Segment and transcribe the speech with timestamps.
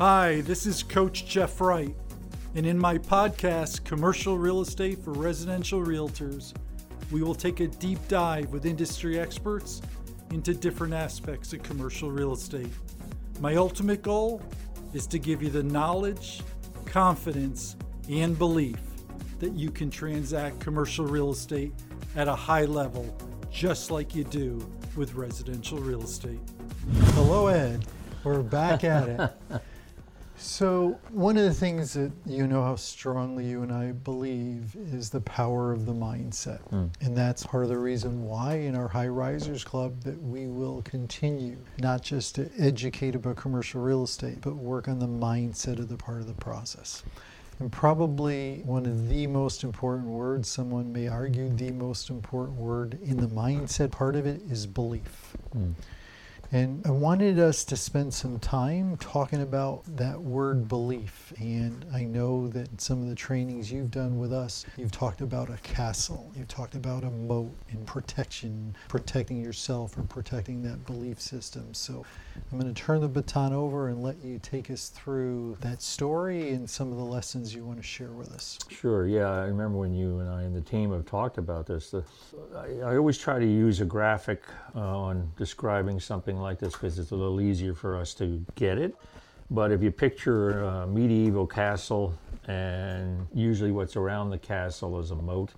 [0.00, 1.94] Hi, this is Coach Jeff Wright,
[2.54, 6.54] and in my podcast, Commercial Real Estate for Residential Realtors,
[7.10, 9.82] we will take a deep dive with industry experts
[10.30, 12.72] into different aspects of commercial real estate.
[13.40, 14.40] My ultimate goal
[14.94, 16.40] is to give you the knowledge,
[16.86, 17.76] confidence,
[18.08, 18.80] and belief
[19.38, 21.74] that you can transact commercial real estate
[22.16, 23.14] at a high level,
[23.52, 26.40] just like you do with residential real estate.
[27.08, 27.84] Hello, Ed.
[28.24, 29.08] We're back at
[29.50, 29.60] it.
[30.40, 35.10] So, one of the things that you know how strongly you and I believe is
[35.10, 36.60] the power of the mindset.
[36.70, 36.86] Hmm.
[37.02, 40.80] And that's part of the reason why in our High Risers Club that we will
[40.80, 45.90] continue not just to educate about commercial real estate, but work on the mindset of
[45.90, 47.02] the part of the process.
[47.58, 52.98] And probably one of the most important words, someone may argue the most important word
[53.02, 55.36] in the mindset part of it is belief.
[55.52, 55.72] Hmm.
[56.52, 61.32] And I wanted us to spend some time talking about that word belief.
[61.38, 65.20] And I know that in some of the trainings you've done with us, you've talked
[65.20, 70.84] about a castle, you've talked about a moat and protection, protecting yourself or protecting that
[70.86, 71.72] belief system.
[71.72, 72.04] So
[72.50, 76.50] I'm going to turn the baton over and let you take us through that story
[76.50, 78.58] and some of the lessons you want to share with us.
[78.68, 79.06] Sure.
[79.06, 81.90] Yeah, I remember when you and I and the team have talked about this.
[81.92, 82.02] The,
[82.56, 84.42] I, I always try to use a graphic
[84.74, 88.78] uh, on describing something like this because it's a little easier for us to get
[88.78, 88.94] it.
[89.50, 92.14] But if you picture a medieval castle,
[92.46, 95.52] and usually what's around the castle is a moat,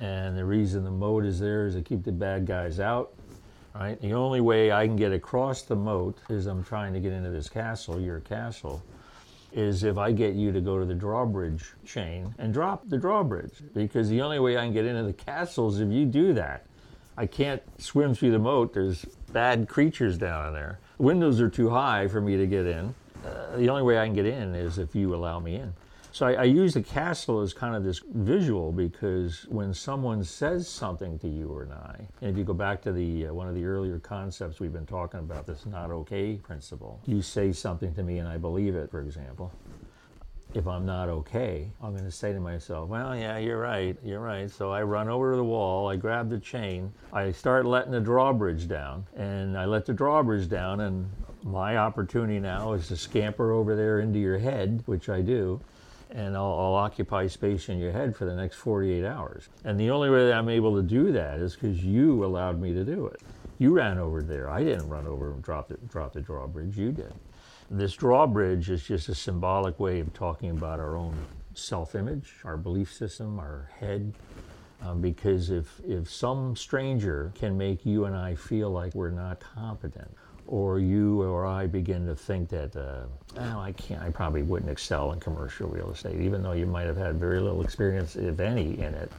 [0.00, 3.12] and the reason the moat is there is to keep the bad guys out.
[3.74, 4.00] Right.
[4.00, 7.30] The only way I can get across the moat is I'm trying to get into
[7.30, 8.80] this castle, your castle,
[9.52, 13.54] is if I get you to go to the drawbridge chain and drop the drawbridge.
[13.74, 16.66] Because the only way I can get into the castle is if you do that.
[17.16, 18.74] I can't swim through the moat.
[18.74, 20.78] There's bad creatures down in there.
[20.96, 22.94] Windows are too high for me to get in.
[23.26, 25.74] Uh, the only way I can get in is if you allow me in.
[26.12, 30.68] So I, I use the castle as kind of this visual because when someone says
[30.68, 33.56] something to you or I, and if you go back to the uh, one of
[33.56, 38.04] the earlier concepts we've been talking about, this not okay principle, you say something to
[38.04, 39.50] me and I believe it, for example.
[40.54, 44.20] If I'm not okay, I'm going to say to myself, well, yeah, you're right, you're
[44.20, 44.48] right.
[44.48, 48.00] So I run over to the wall, I grab the chain, I start letting the
[48.00, 51.10] drawbridge down, and I let the drawbridge down, and
[51.42, 55.60] my opportunity now is to scamper over there into your head, which I do,
[56.10, 59.48] and I'll, I'll, occupy space in your head for the next 48 hours.
[59.64, 62.72] And the only way that I'm able to do that is because you allowed me
[62.74, 63.20] to do it.
[63.58, 64.48] You ran over there.
[64.48, 66.78] I didn't run over and drop the, drop the drawbridge.
[66.78, 67.12] You did.
[67.70, 71.16] This drawbridge is just a symbolic way of talking about our own
[71.54, 74.12] self image, our belief system, our head.
[74.82, 79.40] Um, because if, if some stranger can make you and I feel like we're not
[79.40, 80.14] competent,
[80.46, 83.04] or you or I begin to think that, uh,
[83.38, 86.86] oh, I can't, I probably wouldn't excel in commercial real estate, even though you might
[86.86, 89.10] have had very little experience, if any, in it.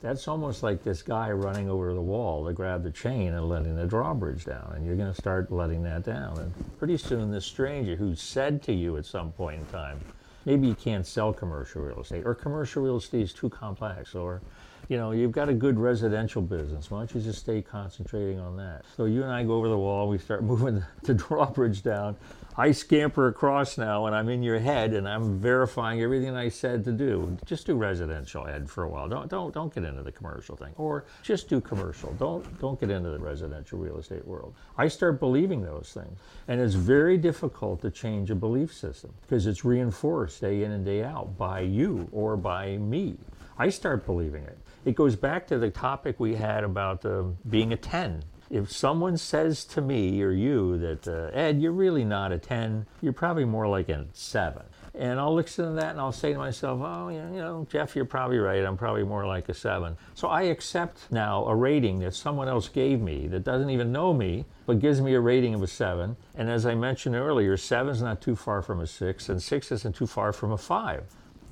[0.00, 3.74] That's almost like this guy running over the wall to grab the chain and letting
[3.74, 4.72] the drawbridge down.
[4.76, 6.38] And you're going to start letting that down.
[6.38, 9.98] And pretty soon, this stranger who said to you at some point in time,
[10.44, 14.40] maybe you can't sell commercial real estate, or commercial real estate is too complex, or
[14.88, 16.90] you know, you've got a good residential business.
[16.90, 18.84] Why don't you just stay concentrating on that?
[18.96, 22.16] So you and I go over the wall, we start moving the drawbridge down.
[22.60, 26.84] I scamper across now and I'm in your head and I'm verifying everything I said
[26.86, 27.38] to do.
[27.44, 29.08] Just do residential ed for a while.
[29.08, 30.72] Don't don't don't get into the commercial thing.
[30.76, 32.12] Or just do commercial.
[32.14, 34.54] Don't don't get into the residential real estate world.
[34.76, 36.18] I start believing those things.
[36.48, 40.84] And it's very difficult to change a belief system because it's reinforced day in and
[40.84, 43.18] day out by you or by me.
[43.56, 44.58] I start believing it.
[44.84, 48.22] It goes back to the topic we had about uh, being a 10.
[48.50, 52.86] If someone says to me or you that, uh, Ed, you're really not a 10,
[53.02, 54.62] you're probably more like a 7.
[54.94, 58.04] And I'll listen to that and I'll say to myself, oh, you know, Jeff, you're
[58.04, 58.64] probably right.
[58.64, 59.96] I'm probably more like a 7.
[60.14, 64.14] So I accept now a rating that someone else gave me that doesn't even know
[64.14, 66.16] me, but gives me a rating of a 7.
[66.34, 69.72] And as I mentioned earlier, 7 is not too far from a 6, and 6
[69.72, 71.04] isn't too far from a 5.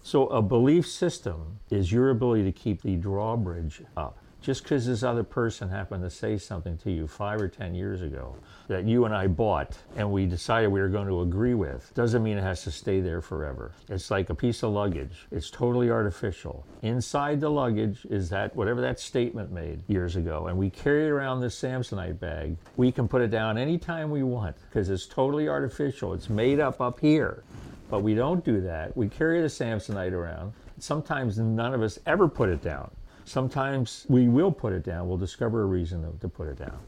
[0.06, 4.16] So a belief system is your ability to keep the drawbridge up.
[4.40, 8.02] Just because this other person happened to say something to you five or ten years
[8.02, 8.36] ago
[8.68, 12.22] that you and I bought and we decided we were going to agree with doesn't
[12.22, 13.72] mean it has to stay there forever.
[13.88, 15.26] It's like a piece of luggage.
[15.32, 16.64] It's totally artificial.
[16.82, 21.40] Inside the luggage is that whatever that statement made years ago, and we carry around
[21.40, 22.56] this Samsonite bag.
[22.76, 26.14] We can put it down anytime we want because it's totally artificial.
[26.14, 27.42] It's made up up here.
[27.88, 28.96] But we don't do that.
[28.96, 30.52] We carry the Samsonite around.
[30.78, 32.90] Sometimes none of us ever put it down.
[33.24, 35.08] Sometimes we will put it down.
[35.08, 36.78] We'll discover a reason to, to put it down.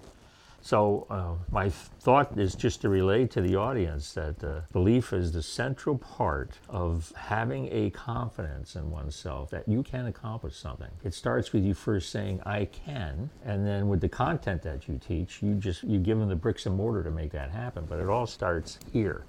[0.60, 5.32] So uh, my thought is just to relate to the audience that uh, belief is
[5.32, 10.90] the central part of having a confidence in oneself that you can accomplish something.
[11.04, 14.98] It starts with you first saying I can, and then with the content that you
[14.98, 17.86] teach, you just you give them the bricks and mortar to make that happen.
[17.88, 19.24] But it all starts here.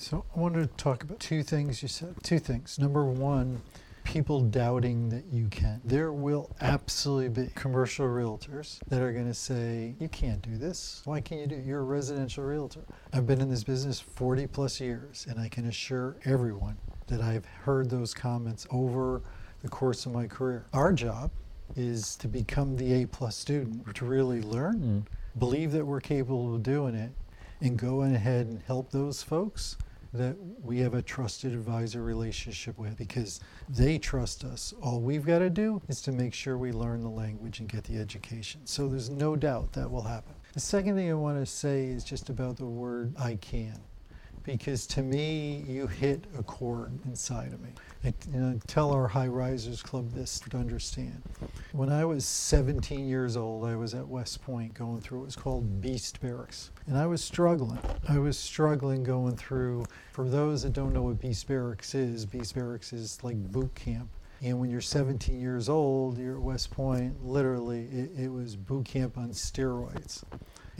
[0.00, 2.14] So I wanted to talk about two things you said.
[2.22, 2.78] Two things.
[2.78, 3.60] Number one,
[4.04, 5.80] people doubting that you can.
[5.84, 11.02] There will absolutely be commercial realtors that are going to say, You can't do this.
[11.04, 11.64] Why can't you do it?
[11.66, 12.82] You're a residential realtor.
[13.12, 16.76] I've been in this business 40 plus years, and I can assure everyone
[17.08, 19.22] that I've heard those comments over
[19.62, 20.64] the course of my career.
[20.72, 21.32] Our job
[21.74, 25.40] is to become the A plus student, to really learn, mm.
[25.40, 27.10] believe that we're capable of doing it,
[27.60, 29.76] and go ahead and help those folks
[30.18, 34.74] that we have a trusted advisor relationship with because they trust us.
[34.82, 37.84] All we've got to do is to make sure we learn the language and get
[37.84, 38.60] the education.
[38.64, 40.34] So there's no doubt that will happen.
[40.54, 43.80] The second thing I want to say is just about the word I can
[44.48, 47.68] because to me, you hit a chord inside of me.
[48.66, 51.22] Tell our High Risers Club this to understand.
[51.72, 55.36] When I was 17 years old, I was at West Point going through what was
[55.36, 56.70] called Beast Barracks.
[56.86, 57.78] And I was struggling.
[58.08, 62.54] I was struggling going through, for those that don't know what Beast Barracks is, Beast
[62.54, 64.08] Barracks is like boot camp.
[64.40, 68.86] And when you're 17 years old, you're at West Point, literally, it, it was boot
[68.86, 70.24] camp on steroids.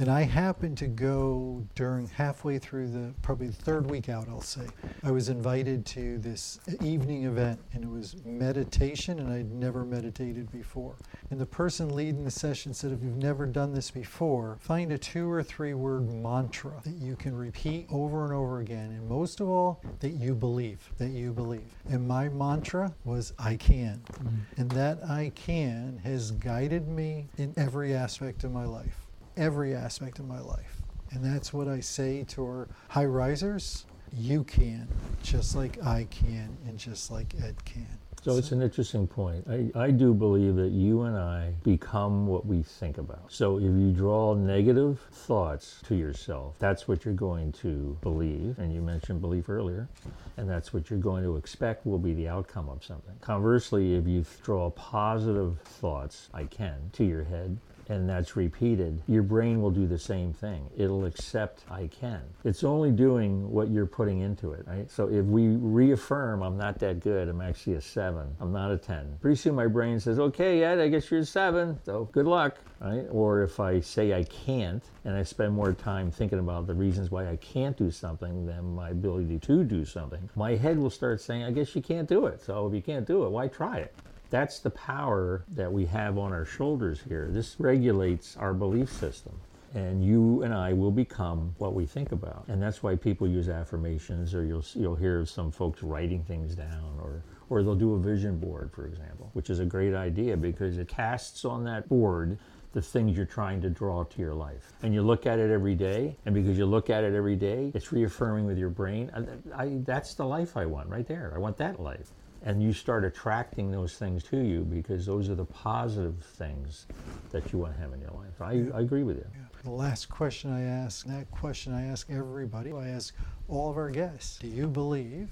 [0.00, 4.40] And I happened to go during halfway through the probably the third week out, I'll
[4.40, 4.64] say.
[5.02, 10.52] I was invited to this evening event, and it was meditation, and I'd never meditated
[10.52, 10.94] before.
[11.32, 14.98] And the person leading the session said, If you've never done this before, find a
[14.98, 18.92] two or three word mantra that you can repeat over and over again.
[18.92, 21.74] And most of all, that you believe, that you believe.
[21.90, 24.00] And my mantra was, I can.
[24.12, 24.60] Mm-hmm.
[24.60, 29.07] And that I can has guided me in every aspect of my life
[29.38, 30.82] every aspect of my life.
[31.12, 33.86] And that's what I say to our high risers.
[34.12, 34.88] You can,
[35.22, 37.86] just like I can, and just like Ed can.
[38.22, 39.46] So, it's an interesting point.
[39.48, 43.32] I, I do believe that you and I become what we think about.
[43.32, 48.58] So if you draw negative thoughts to yourself, that's what you're going to believe.
[48.58, 49.88] And you mentioned belief earlier.
[50.36, 53.14] And that's what you're going to expect will be the outcome of something.
[53.20, 57.56] Conversely, if you draw positive thoughts, I can, to your head,
[57.88, 60.68] and that's repeated, your brain will do the same thing.
[60.76, 62.22] It'll accept I can.
[62.44, 64.90] It's only doing what you're putting into it, right?
[64.90, 68.76] So if we reaffirm I'm not that good, I'm actually a seven, I'm not a
[68.76, 69.18] 10.
[69.20, 72.58] Pretty soon my brain says, okay, Ed, I guess you're a seven, so good luck,
[72.80, 73.06] right?
[73.10, 77.10] Or if I say I can't and I spend more time thinking about the reasons
[77.10, 81.20] why I can't do something than my ability to do something, my head will start
[81.20, 82.42] saying, I guess you can't do it.
[82.42, 83.94] So if you can't do it, why try it?
[84.30, 87.28] That's the power that we have on our shoulders here.
[87.30, 89.32] This regulates our belief system.
[89.74, 92.44] And you and I will become what we think about.
[92.48, 96.98] And that's why people use affirmations, or you'll, you'll hear some folks writing things down,
[97.02, 100.78] or, or they'll do a vision board, for example, which is a great idea because
[100.78, 102.38] it casts on that board
[102.72, 104.72] the things you're trying to draw to your life.
[104.82, 107.70] And you look at it every day, and because you look at it every day,
[107.74, 109.10] it's reaffirming with your brain.
[109.54, 111.32] I, I, that's the life I want right there.
[111.34, 112.10] I want that life
[112.44, 116.86] and you start attracting those things to you because those are the positive things
[117.30, 118.40] that you want to have in your life.
[118.40, 119.26] I, I agree with you.
[119.34, 119.40] Yeah.
[119.64, 123.14] The last question I ask, that question I ask everybody, I ask
[123.48, 125.28] all of our guests, do you believe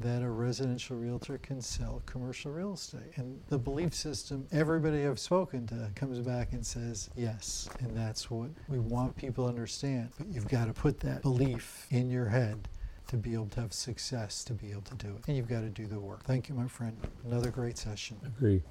[0.00, 3.12] that a residential realtor can sell commercial real estate?
[3.16, 7.68] And the belief system, everybody I've spoken to comes back and says yes.
[7.78, 10.10] And that's what we want people to understand.
[10.18, 12.68] But you've got to put that belief in your head
[13.12, 15.28] to be able to have success to be able to do it.
[15.28, 16.24] And you've got to do the work.
[16.24, 16.96] Thank you, my friend.
[17.26, 18.16] Another great session.
[18.24, 18.62] Agree.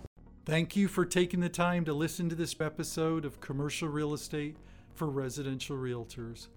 [0.46, 4.58] Thank you for taking the time to listen to this episode of Commercial Real Estate
[4.96, 6.48] for Residential Realtors.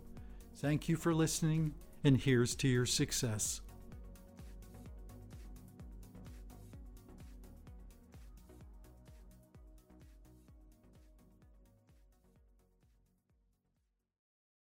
[0.60, 3.60] Thank you for listening, and here's to your success.